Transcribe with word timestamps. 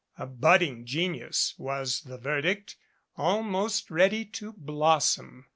A 0.17 0.25
budding 0.25 0.83
genius, 0.83 1.53
was 1.59 2.01
the 2.01 2.17
verdict, 2.17 2.75
almost 3.17 3.91
ready 3.91 4.25
to 4.25 4.51
blossom. 4.57 5.45